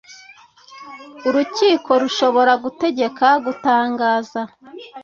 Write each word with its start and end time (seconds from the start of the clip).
Urukiko 1.27 1.91
rushobora 2.03 2.53
gutegeka 2.63 3.27
gutangaza 3.45 4.41